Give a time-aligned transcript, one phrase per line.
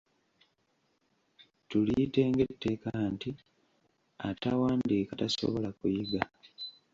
[1.69, 3.29] Tuliyite ng'etteeka nti:
[4.29, 6.21] Atawandiika tasobola kuyiga.